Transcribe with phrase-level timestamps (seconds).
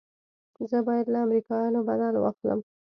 [0.69, 2.59] زه بايد له امريکايانو بدل واخلم.